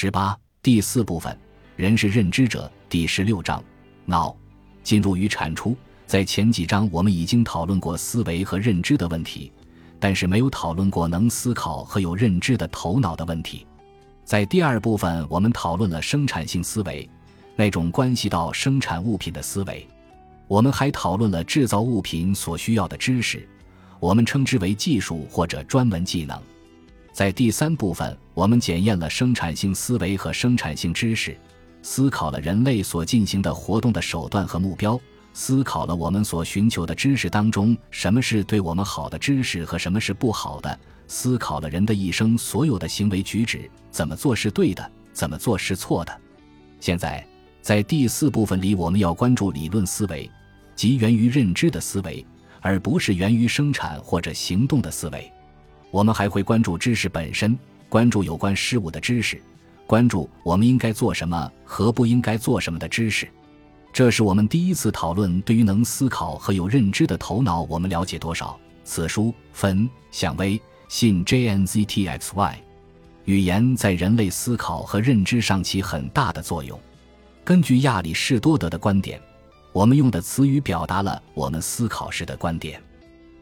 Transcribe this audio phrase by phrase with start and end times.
[0.00, 1.36] 十八第四部分，
[1.74, 2.70] 人是认知者。
[2.88, 3.60] 第十六章，
[4.04, 4.32] 脑
[4.84, 5.76] 进入与产出。
[6.06, 9.50] 在前几章我们已经讨论过思维和认知的问题，
[9.98, 13.66] 但是没有讨论过能思考和有认知的头脑的问题。
[14.24, 17.10] 在第二部分，我们讨论了生产性思维，
[17.56, 19.84] 那种关系到生产物品的思维。
[20.46, 23.48] 我们还讨论了制造物品所需要的知识，
[23.98, 26.40] 我们称之为技术或者专门技能。
[27.18, 31.36] 在第三部分，我们检验了生产性思维和生产性知识，
[31.82, 34.96] 思考了人类所进行的活动的手段和目标，
[35.32, 40.78] 思考了我们所寻求的知识当中什么是对我们好的知识和什么是不好的，
[41.08, 46.20] 思考了人的一生所有的行为举止怎么做是对的，怎么做是错的。
[46.78, 47.26] 现在，
[47.60, 50.30] 在第四部分里，我们要关注理论思维，
[50.76, 52.24] 即源于认知的思维，
[52.60, 55.28] 而不是源于生产或者行动的思维。
[55.90, 59.40] 我们还会关注知识本身，关注有关事物的知识，
[59.86, 63.28] 关注我们应该做什么和不应该做什么的知识。
[63.92, 68.58] 这是我们第一次讨论对于能思考和有认知的头脑，我们了解多少？
[68.84, 72.54] 此书分向微信 JNZTXY，
[73.24, 76.78] 语言在人类思考和认知上起很大的作用。
[77.44, 79.20] 根据亚里士多德的观点，
[79.72, 82.80] 我们用的词语表达了我们思考时的观点。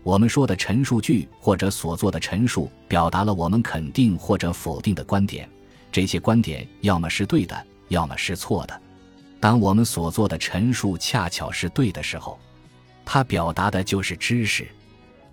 [0.07, 5.51] 我们说的陈述句或者所做的陈述，表达了我们肯定或者否定的观点。
[5.91, 8.81] 这些观点要么是对的，要么是错的。
[9.41, 12.39] 当我们所做的陈述恰巧是对的时候，
[13.05, 14.67] 它表达的就是知识；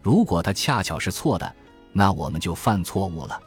[0.02, 1.54] 如果它恰巧是错的，
[1.92, 3.40] 那我们就犯错误了。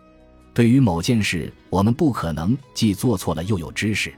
[0.55, 4.15] 对于某件事，我们不可能既做错了又有知识。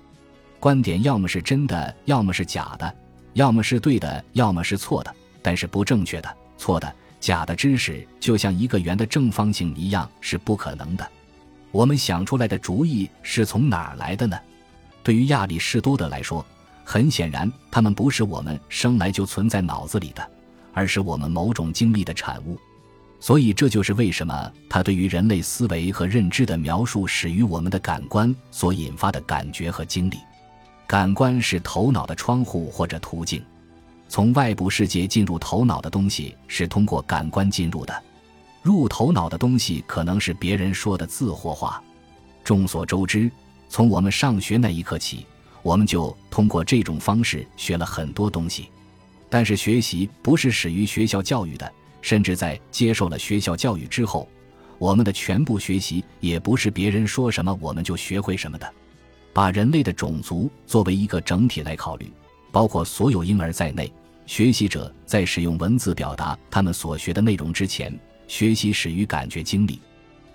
[0.60, 2.86] 观点要么是真的，要么是假的；
[3.32, 6.36] 要么是对的，要么是错的，但是不正确的。
[6.58, 11.10] 错的、假的知识就像一个圆的正方形一样是不可能的。
[11.70, 14.36] 我们想出来的主意是从哪儿来的呢？
[15.02, 16.44] 对于亚里士多德来说，
[16.84, 20.30] 很显然，他们不是我们生来就存在脑子里的，
[20.74, 22.58] 而是我们某种经历的产物。
[23.20, 30.18] 所以，这就是为什么他对于人类思维和认知的描述始于我们的感官所引发的感觉和经历。
[30.86, 33.44] 感官是头脑的窗户或者途径。
[34.08, 38.02] 从外部世界进入头脑的东西是通过感官进入的，
[38.62, 41.82] 入头脑的东西可能是别人说的字或话。
[42.42, 43.30] 众所周知，
[43.68, 45.26] 从我们上学那一刻起，
[45.62, 48.70] 我们就通过这种方式学了很多东西。
[49.28, 51.70] 但是学习不是始于学校教育的，
[52.00, 54.26] 甚至在接受了学校教育之后，
[54.78, 58.72] 我们的全部学习也不是别人说什么我们就学会什么的。
[59.34, 62.10] 把人类的种族作为一个整体来考虑。
[62.50, 63.92] 包括所有婴儿在内，
[64.26, 69.80] 学习者在使用文字表达他们所学的内容之前，学习始于感觉经历。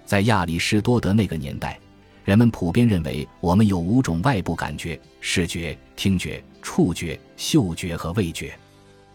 [0.06, 1.80] 在亚里士多德那个年代，
[2.24, 8.54] 人们普遍认为我们有五种外部感觉：视觉、听觉、触觉、嗅觉和味觉。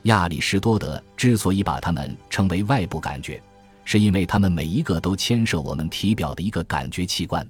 [0.02, 3.42] 亚里士多德之所以把它们称为外部感觉，
[3.84, 7.46] 是因为它们每一个都牵涉我们体表的一个感觉器官。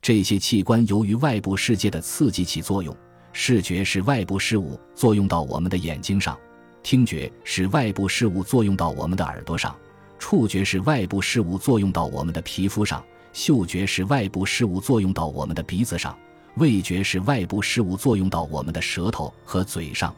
[0.00, 2.94] 这些器官由于外部世界的刺激起作用。
[3.36, 6.38] 视觉是外部事物作用到我们的眼睛上，
[6.84, 9.76] 听觉是外部事物作用到我们的耳朵上，
[10.20, 16.16] 触觉是外部事物作用到我们的皮肤上，嗅觉是外部事物作用到我们的鼻子上，
[16.58, 20.14] 味觉是外部事物作用到我们的舌头和嘴上。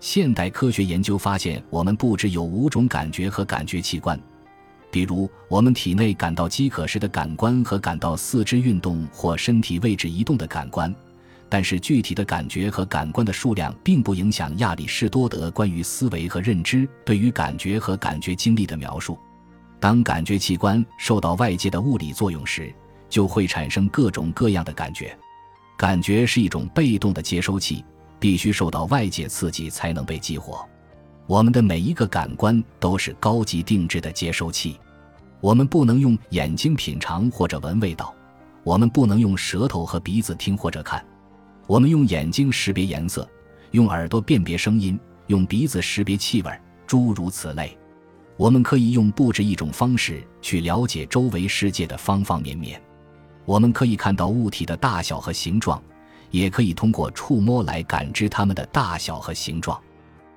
[0.00, 4.18] 现代科学研究发现，我们不只有五种感觉和感觉器官，
[4.90, 10.94] 比如我们体内感到饥渴时的感官和感到四肢运动或身体位置移动的感官。
[11.48, 19.18] 但是具体的感觉和感官的数量并不影响亚里士多德关于思维和认知对于感觉和感觉经历的描述。
[19.78, 22.74] 当感觉器官受到外界的物理作用时，
[23.08, 25.16] 就会产生各种各样的感觉。
[25.76, 27.84] 感觉是一种被动的接收器，
[28.18, 30.66] 必须受到外界刺激才能被激活。
[31.26, 34.78] 我们的每一个感官都是高级定制的接收器。
[35.40, 38.12] 我们不能用眼睛品尝或者闻味道，
[38.64, 41.04] 我们不能用舌头和鼻子听或者看。
[41.66, 43.28] 我们用眼睛识别颜色，
[43.72, 47.76] 用耳朵辨别声音，用鼻子识别气味，诸如此类。
[48.36, 52.80] 我们可以用不止一种方式去了解周围世界的方方面面。
[53.44, 55.82] 我们可以看到物体的大小和形状，
[56.30, 59.80] 也可以通过触摸来感知它们的大小和形状。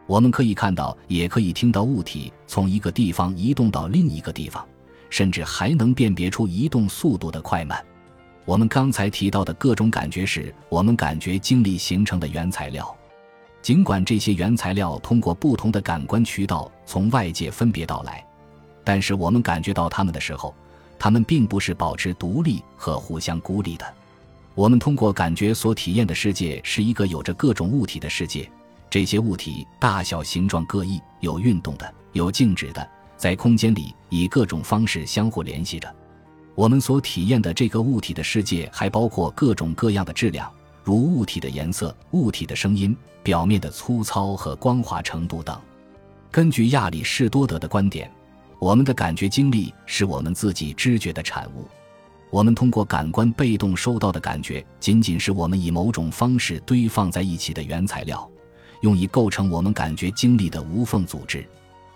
[0.08, 4.68] 我们可以看到，也可以听到物体从一个地方移动到另一个地方，
[5.12, 7.84] 甚至还能辨别出移动速度的快慢。
[8.46, 12.96] 我们刚才提到的各种感觉是我们感觉经历形成的原材料，
[13.62, 18.26] 尽管这些原材料通过不同的感官渠道从外界分别到来，
[18.84, 20.56] 但是我们感觉到它们的时候，
[20.98, 23.86] 它们并不是保持独立和互相孤立的。
[24.56, 28.50] 我们通过感觉所体验的世界是一个有着各种物体的世界，
[28.90, 35.96] 这些物体大小、形状各异，有运动的，有静止的，在空间里以各种方式相互联系着。
[36.60, 40.52] 我们所体验的这个物体的世界还包括各种各样的质量，
[40.84, 45.58] 如物体的颜色、物体的声音、表面的粗糙和光滑程度等。
[46.30, 48.12] 根据亚里士多德的观点，
[48.60, 51.66] 我们的感觉经历是我们自己知觉的产物。
[52.30, 58.30] 我们通过感官被动收到的感觉，仅仅是我们以某种方式堆放在一起的原材料，
[58.82, 61.42] 用以构成我们感觉经历的无缝组织。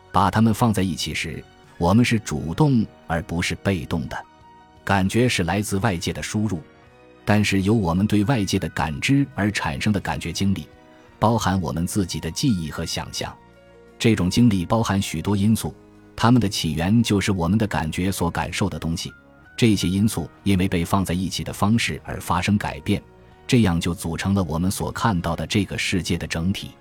[0.09, 1.43] 把它们放在一起时，
[1.77, 4.17] 我们是主动而不是被动的。
[4.83, 6.61] 感觉是来自外界的输入，
[7.23, 10.67] 但是由我们对外界的感知而产生的感觉经历，
[11.19, 13.33] 包含我们自己的记忆和想象。
[13.97, 15.73] 这种经历包含许多因素，
[16.15, 19.11] 它们的起源就是我们的感觉所感受的东西。
[19.55, 23.01] 这些因素因为被放在一起的方式而发生改变，
[23.47, 26.71] 这样就组成了我们所看到的这个世界的整体。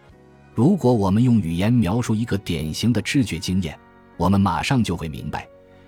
[0.54, 3.78] 如果我们用语言描述一个典型的知觉经验，
[4.16, 5.46] 我们马上就会明白，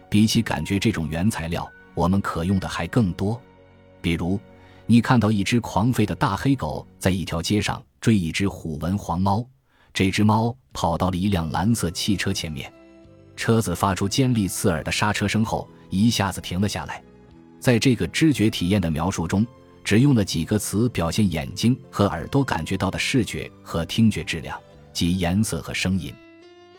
[0.09, 3.41] 比起感觉这种原材料，我们可用的还更多。
[4.01, 4.39] 比如，
[4.87, 9.47] 你看到一只狂吠的大黑狗在一条街上追一只虎纹黄猫，
[9.93, 12.73] 这只猫跑到了一辆蓝色汽车前面，
[13.37, 15.69] 车子发出尖利刺耳的刹车声后。
[15.91, 17.01] 一下子停了下来，
[17.61, 19.47] 在这个知觉体验的描述中，
[19.85, 24.59] 只用了几个词表现眼睛和耳朵感觉到的视觉和听觉质量，
[24.93, 26.13] 即颜色和声音。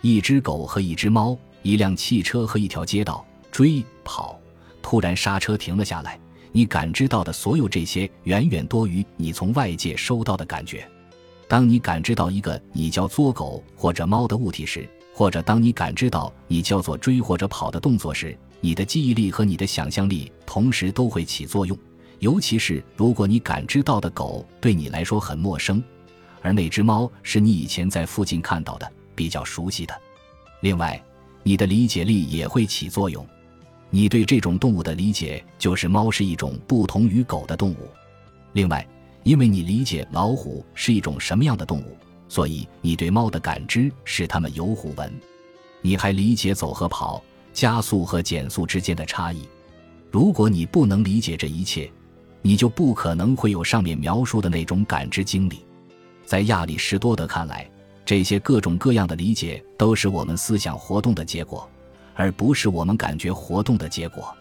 [0.02, 4.38] 一只狗和一只猫，一辆汽车和一条街道，追跑，
[4.86, 6.20] 突然刹车停了下来。
[6.52, 10.88] 你感知到的所有这些，远远多于你从外界收到的感觉。
[11.48, 21.76] 当你感知到一个你叫做狗或者猫的物体时，或者当你感知到你叫做追或者跑的动作时，你的记忆力和你的想象力同时都会起作用，
[22.20, 25.84] 尤其是如果你感知到的狗对你来说很陌生，
[26.44, 30.00] 而那只猫是你以前在附近看到的比较熟悉的。
[30.62, 31.04] 另外，
[31.42, 33.28] 你的理解力也会起作用，
[33.96, 37.88] 你对这种动物的理解就是猫是一种不同于狗的动物。
[38.52, 38.86] 另外，
[39.24, 41.98] 因为你理解老虎是一种什么样的动物，
[42.28, 45.10] 所以你对猫的感知是它们有虎纹。
[45.82, 47.24] 你还理解走和跑。
[47.54, 49.48] 加速和减速之间的差异。
[50.12, 51.90] 如果你不能理解这一切，
[52.42, 55.66] 你就不可能会有上面描述的那种感知经历。
[56.26, 57.66] 在亚里士多德看来，
[58.04, 61.66] 这些各种各样的理解都是我们思想活动的结果，
[62.16, 64.36] 而不是我们感觉活动的结果。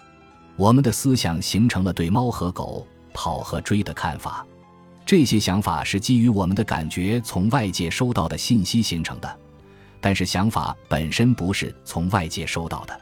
[0.56, 4.46] 我们的思想形成了对猫和狗、跑和追的看法，
[5.04, 9.38] 这些想法是基于我们的感觉从外界收到的信息形成的，
[10.00, 12.98] 但是想法本身不是从外界收到的。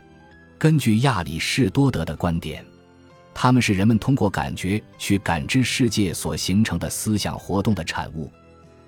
[0.58, 2.64] 根据亚里士多德的观点，
[3.34, 8.30] 他们是人们通过感觉去感知世界所形成的思想活动的产物。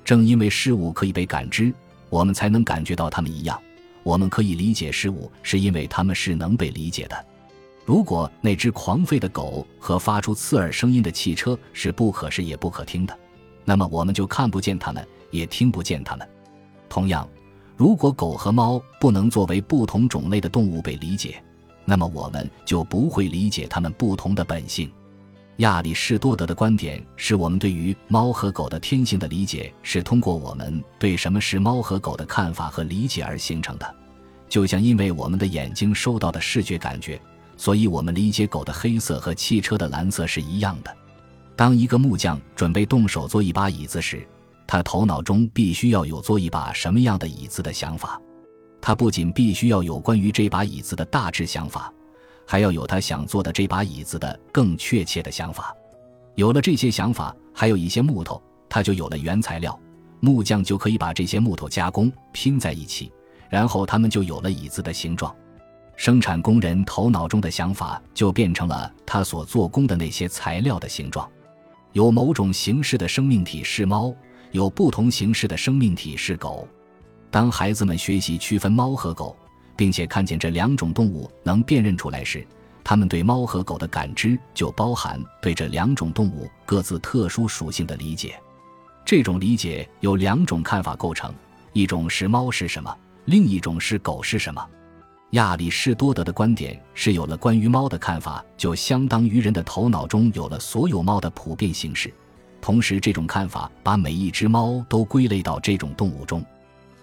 [0.04, 1.72] 正因为事物可以被感知，
[2.08, 3.60] 我们才能感觉到它们一样。
[4.04, 7.26] 我们可以理解事物，是因为它们是能被理解的。
[7.84, 13.18] 如果那只狂吠的狗和发出刺耳声音的汽车是不可视也不可听的，
[13.64, 16.28] 那么我们就看不见它们，也听不见它们。
[16.88, 17.28] 同样，
[17.76, 21.42] 如果狗和猫不能作为不同种类的动物被理解，
[21.84, 24.90] 那么我们就不会理解它们不同的本性。
[25.58, 33.94] 亚里士多德的观点是我们对于猫和狗的天性的理解是通过我们对什么是猫和狗的看法和理解而形成的。
[34.48, 37.20] 就像因为我们的眼睛收到的视觉感觉，
[37.56, 40.96] 所以我们理解狗的黑色和汽车的蓝色是一样的。
[41.54, 44.26] 当一个木匠准备动手做一把椅子时，
[44.66, 48.20] 他头脑中必须要有做一把什么样的椅子的想法。
[48.80, 51.92] 他不仅必须要有关于这把椅子的大致想法，
[52.46, 55.74] 还要有他想做的这把椅子的更确切的想法。
[56.34, 59.78] 有了这些想法，还有一些木头，他就有了原材料。
[60.20, 63.12] 木匠就可以把这些木头加工拼在一起，
[63.50, 65.34] 然后他们就有了椅子的形状。
[65.96, 71.30] 生产工人头脑中的想法就变成了他所做工的那些材料的形状。
[71.92, 74.12] 有某种形式的生命体是猫，
[74.50, 76.66] 有不同形式的生命体是狗。
[77.30, 79.36] 当孩子们学习区分猫和狗，
[79.76, 82.46] 并且看见这两种动物能辨认出来时，
[82.82, 88.38] 他们对猫和狗的感知就包含对这两种动物各自特殊属性的理解。
[89.04, 91.34] 这种理解由两种看法构成：
[91.72, 92.94] 一种是猫是什么，
[93.26, 94.64] 另一种是狗是什么。
[95.30, 102.12] 亚里士多德的观点是，有了关于猫的看法，就相当于人的头脑中有了所有猫的普遍形式。
[102.60, 106.44] 同时，这种看法把每一只猫都归类到这种动物中。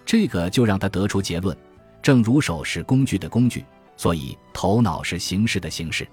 [0.06, 1.56] 这个就让他得出结论：
[2.02, 3.64] 正如手是工具的工具，
[3.96, 6.08] 所以头脑是形式的形式。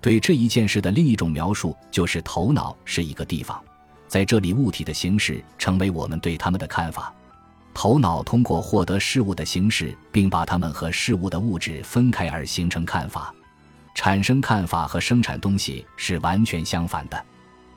[0.00, 3.62] 对这一件事的另一种描述就是头脑是一个地方，
[4.08, 7.14] 在这里物体的形式成为我们对它们的看法。
[7.72, 13.34] 头脑通过获得事物的形式，并把它们和事物的物质分开而形成看法。
[13.94, 17.24] 产生看法和生产东西是完全相反的。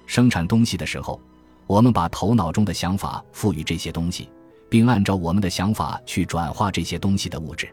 [0.06, 1.22] 生产东西的时候，
[1.68, 4.30] 我们把头脑中的想法赋予这些东西，
[4.70, 7.68] 并按照我们的想法去转化这些东西的物质；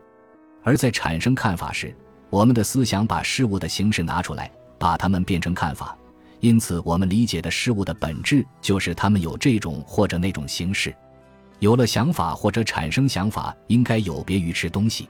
[0.62, 1.94] 而在产生看法时，
[2.30, 5.96] 我们的思想把事物的形式拿出来，把它们变成看法。
[6.40, 10.94] 因此，我们理解的事物的本质就是它们有这种或者那种形式。
[11.60, 15.08] 有了想法或者产生想法，应该有别于吃东西。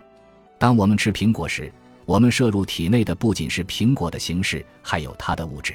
[0.59, 1.73] 当我们吃苹果时，
[2.05, 5.75] 我们摄入体内的不仅是苹果的形式，还有它的物质。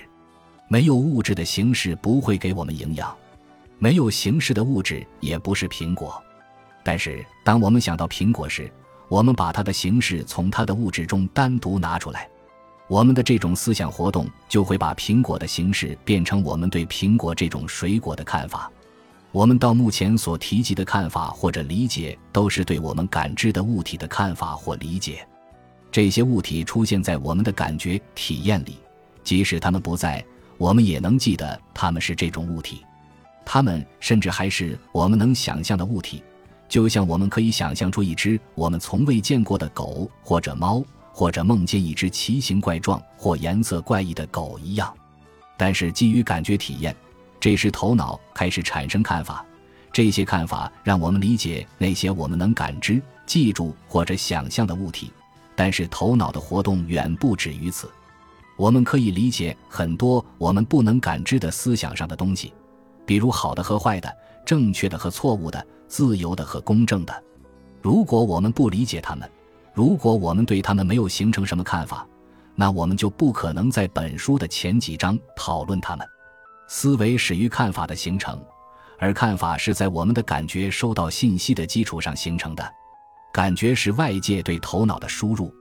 [0.68, 3.16] 没有物质的形式不会给我们营养，
[3.80, 6.22] 没有形式的物质也不是苹果。
[6.84, 8.72] 但是，当我们想到苹果时，
[9.10, 12.30] 我们把它的形式从它的物质中单独拿出来，
[12.88, 18.72] 我们的这种思想活动就会把苹果的形式变成我们对苹果这种水果的看法。
[19.34, 25.28] 我们到目前所提及的看法或者理解，都是对我们感知的物体的看法或理解。
[25.92, 28.78] 这些物体出现在我们的感觉体验里，
[29.24, 30.24] 即使它们不在，
[30.58, 32.84] 我们也能记得它们是这种物体。
[33.50, 36.22] 它们甚至还是我们能想象的物体，
[36.68, 44.94] 就像我们可以想象出一只我们从未见过的狗或者猫，或者梦见一只奇形怪状或颜色怪异的狗一样。
[45.56, 46.94] 但是基于感觉体验。
[47.40, 49.46] 这时，头脑开始产生看法，
[49.94, 55.14] 这些看法让我们理解那些我们能感知、记住或者想象的物体。
[55.56, 57.90] 但是，头脑的活动远不止于此。
[58.58, 62.52] 我们可以理解很多我们不能感知的思想上的东西，
[63.08, 67.24] 比如好的和坏的、正确的和错误的、自由的和公正的。
[67.82, 69.28] 如果我们不理解他们，
[69.74, 72.06] 如果我们对他们没有形成什么看法，
[72.54, 76.06] 那我们就不可能在本书的前几章讨论他们。
[76.68, 78.38] 思维始于看法的形成，
[79.00, 82.70] 而看法是在我们的感觉收到信息的基础上形成的。
[83.32, 85.54] 感觉是外界对头脑的输入，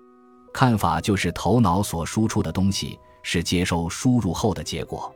[0.53, 5.15] 看法就是头脑所输出的东西，是接受输入后的结果。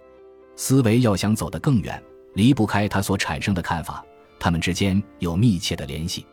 [0.55, 2.01] 思维要想走得更远，
[2.35, 4.05] 离不开它所产生的看法，
[4.39, 6.27] 它们之间有密切的联系。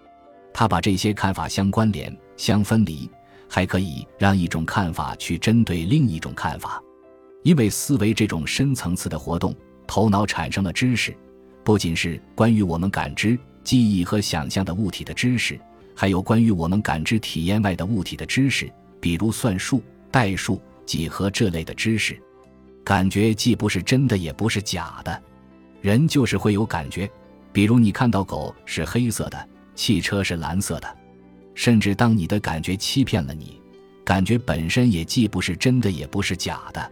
[0.54, 3.10] 它把这些看法相关联、相分离，
[3.48, 6.82] 还可以让一种看法去针对另一种看法。
[7.44, 11.16] 因为思维这种深层次的活动，头脑产生了知识，
[11.64, 15.60] 不仅是关于我们感知、记忆和想象的物体的知识，
[15.96, 22.20] 还有关于我们感知体验外的物体的知识，比如算术、代数、几何这类的知识。
[22.84, 25.22] 感觉既不是真的，也不是假的。
[25.82, 27.10] 人就是会有感觉，
[27.52, 30.98] 比如你看到狗是黑色的，汽车是蓝色的，
[31.54, 33.62] 甚至当你的感觉欺骗了你，
[34.04, 36.92] 感觉本身也既不是真的，也不是假的。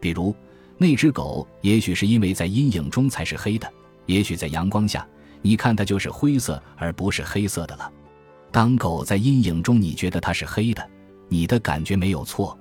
[0.00, 0.34] 比如，
[0.76, 3.72] 那只狗也许是因为在阴影中才是黑的，
[4.06, 5.06] 也许在阳光下，
[5.42, 7.90] 你看它就是灰色而不是黑色的了。
[8.52, 10.86] 当狗在阴影中，你觉得它是黑的，
[11.28, 12.58] 你的感觉没有错。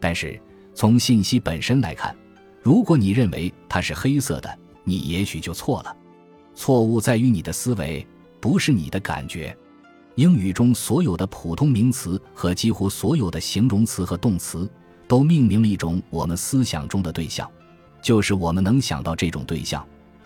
[0.00, 0.40] 但是
[0.74, 2.14] 从信息本身来看，
[2.62, 5.96] 如果你认为它是黑色的，你也许就错了。
[6.54, 8.06] 错误在于你的思维，
[8.40, 9.56] 不是你的感觉。
[10.14, 14.68] 英语中所有的普通名词和几乎所有的形容词和动词。
[15.06, 17.50] 都命名了一种我们思想中的对象，
[18.02, 19.82] 就是我们能想到这种对象。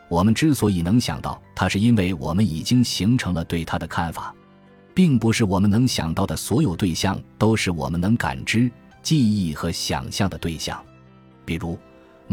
[0.08, 4.34] 我们之所以能想到它，是因为我们已经形成了对它的看法，
[4.92, 8.68] 并不是我们能想到的所有对象都是我们能感知、
[9.04, 10.84] 记忆和想象的对象。
[11.44, 11.78] 比如，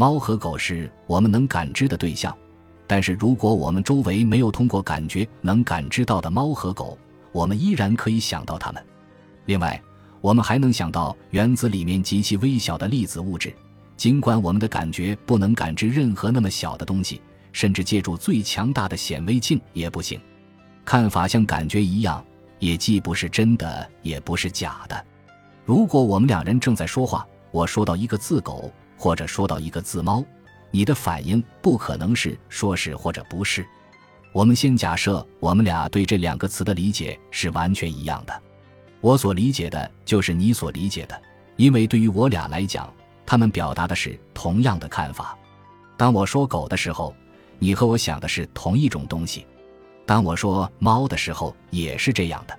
[0.00, 2.34] 猫和狗是我们能感知的对象，
[2.86, 6.96] 但是如果我们周围没有通过感觉能感知到的猫和狗，
[7.32, 8.82] 我们依然可以想到它们。
[9.44, 9.78] 另外，
[10.22, 13.54] 我们还能想到原子里面极其微小的粒子物质，
[13.94, 17.20] 尽管我们的感觉不能感知任何那么小的东西，
[17.52, 20.18] 甚至借助最强大的显微镜也不行。
[20.82, 22.24] 看法像感觉一样，
[22.58, 25.04] 也既不是真的，也不是假的。
[25.66, 30.22] 如果我们两人正在说话，我说到一个字“狗”，或者说到一个字“猫”，
[30.70, 33.66] 你的反应不可能是说是或者不是。
[34.30, 38.42] 我们先假设我们俩对这两个词的理解是完全一样的。
[39.00, 41.18] 我所理解的就是你所理解的，
[41.56, 42.92] 因为对于我俩来讲，
[43.24, 45.34] 他们表达的是同样的看法。
[45.96, 47.14] 当我说狗的时候，
[47.58, 49.46] 你和我想的是同一种东西；
[50.04, 52.54] 当我说猫的时候，也是这样的。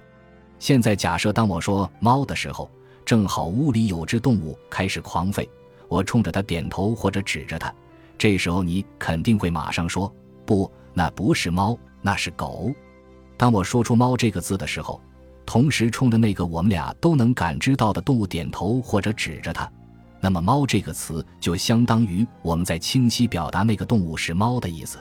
[0.57, 2.67] 现在假设当我说猫的时候，
[3.05, 5.47] 正好屋里有只动物开始狂吠，
[5.91, 7.73] 我冲着它点头或者指着它，
[8.17, 10.09] 这时候你肯定会马上说
[10.47, 12.71] ：“不，那不是猫，那是狗。”
[13.35, 15.01] 当我说出“猫”这个字的时候。
[15.43, 19.69] 同时冲着那个我们俩都能感知到的动物点头或者指着它，
[20.21, 24.97] 那么“猫”这个词就相当于我们在清晰表达那个动物是猫的意思。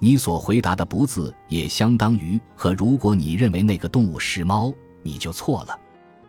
[0.00, 4.72] 你所回答的“不”字也相当于和如果你认为那个动物是猫，
[5.04, 5.78] 你就错了。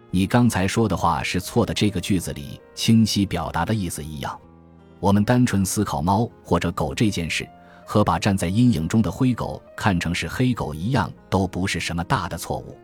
[0.10, 1.74] 你刚才说的话是错的。
[1.74, 4.40] 这个句子里清晰表达的意思一样。
[5.00, 7.48] 我们单纯思考猫或者狗这件事，
[7.86, 12.78] 和把站在阴影中的灰狗看成是黑狗一样，都不是什么大的错误。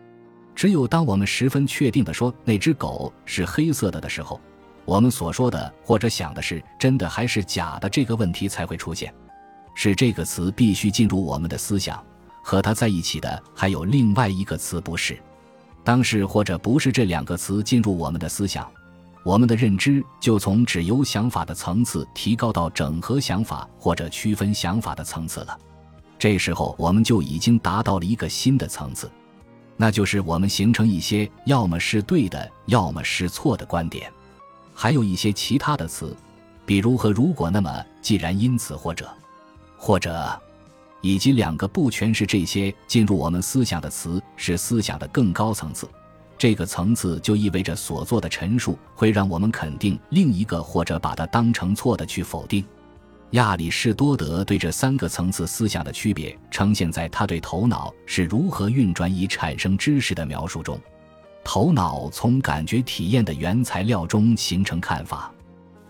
[0.54, 4.40] 只有当我们十分确定地说那只狗是黑色的的时候，
[4.84, 9.12] 我们所说的或者想的是真的还是假的这个问题才会出现。
[9.74, 12.00] 是这个词必须进入我们的思想，
[12.44, 15.18] 和它在一起的还有另外一个词，不是。
[15.84, 18.66] 当是或者不是这两个词进入我们的思想，
[19.22, 25.58] 我们的认知就从只有想法的层次提高到整合想法或者区分想法的层次了。
[26.18, 29.10] 这时候，我们就已经达到了一个新的层次，
[29.76, 34.10] 那就是我们形成一些要么是对的，要么是错的观点，
[34.72, 36.16] 还有一些其他的词，
[36.64, 39.06] 比如和如果那么既然因此或者
[39.76, 40.40] 或者。
[41.04, 45.86] 以及两个不全是这些进入我们思想的词，是思想的更高层次。
[46.38, 52.64] 这个层次就意味着所做的陈述会让我们肯定另一个，或者把它当成错的去否定。
[53.32, 60.80] 亚里士多德对这三个层次思想的区别呈现在他对头脑是如何运转以产生知识的描述中。
[61.44, 65.30] 头脑从感觉体验的原材料中形成看法，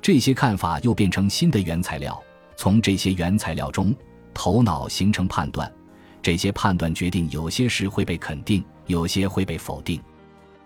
[0.03, 2.21] 这些看法又变成新的原材料，
[2.57, 3.95] 从这些原材料中。
[4.35, 5.71] 头脑形成判断，
[6.21, 10.01] 这些判断决定有些事会被肯定，有些会被否定。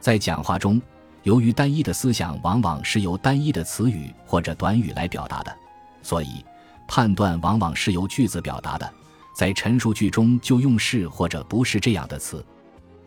[0.00, 0.80] 在讲话中，
[1.22, 5.56] 由于单一的思想往往是由单一的词语或者短语来表达的，
[6.02, 6.44] 所以
[6.88, 8.90] 判断往往是由句子表达的。
[9.34, 12.44] 在陈述句中就用是或者不是这样的词。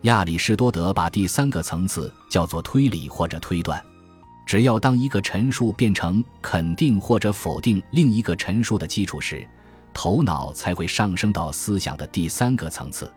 [0.02, 3.82] 亚里士多德把第三个层次叫做推理或者推断。
[4.44, 9.46] 只要当一个陈述变成肯定或者否定另一个陈述的基础时，
[9.92, 13.12] 头脑才会上升到思想的第三个层次，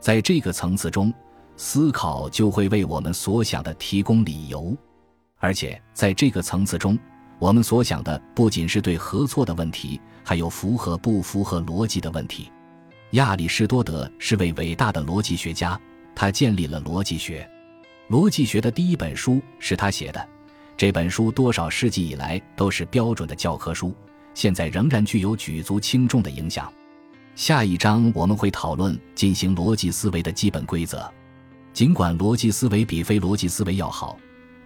[0.00, 1.12] 在这个层次中，
[1.56, 4.76] 思考就会为我们所想的提供理由，
[5.38, 6.98] 而且在这个层次中，
[7.38, 12.50] 我们所想的不仅是对和错的问题，还有符合不符合逻辑的问题。
[13.12, 15.80] 亚里士多德是位伟大的逻辑学家，
[16.14, 17.48] 他建立了逻辑学。
[18.10, 20.28] 逻辑学的第一本书是他写的，
[20.76, 23.94] 这本书多少世纪以来都是标准的教科书。
[24.38, 26.72] 现在仍然具有举足轻重的影响。
[27.34, 31.12] 下一章我们会讨论进行逻辑思维的基本规则。
[31.72, 34.16] 尽管逻辑思维比非逻辑思维要好，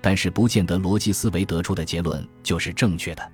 [0.03, 3.33] 但是不见得逻辑思维得出的结论就是正确的。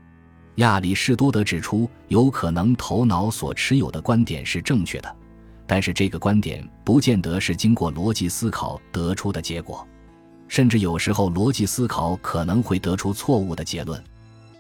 [0.57, 5.17] 亚里士多德指出，有可能头脑所持有的观点是正确的，
[5.67, 9.85] 但是这个观点不见得是经过逻辑思考得出的结果，
[10.47, 14.01] 甚至有时候逻辑思考可能会得出错误的结论。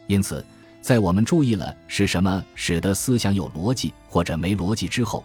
[0.08, 0.44] 因此。
[0.80, 5.22] 在我们注意了是什么使得思想有逻辑或者没逻辑之后，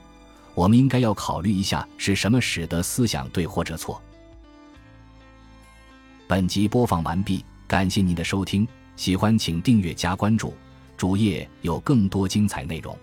[0.55, 4.01] 我们应该要考虑一下是什么使得思想对或者错。
[6.27, 10.53] 本集播放完毕，感谢您的收听，喜欢请订阅加关注，
[10.97, 12.97] 主页有更多精彩内容。